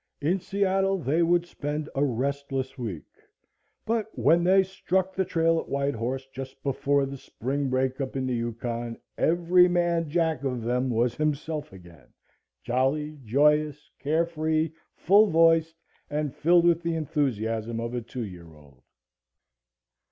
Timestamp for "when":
4.17-4.43